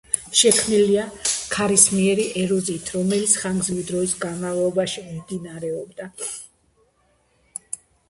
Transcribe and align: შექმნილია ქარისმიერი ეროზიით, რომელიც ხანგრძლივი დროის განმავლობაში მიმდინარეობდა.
შექმნილია 0.37 1.03
ქარისმიერი 1.51 2.25
ეროზიით, 2.45 2.91
რომელიც 2.97 3.37
ხანგრძლივი 3.43 3.87
დროის 3.93 4.19
განმავლობაში 4.27 5.07
მიმდინარეობდა. 5.13 6.13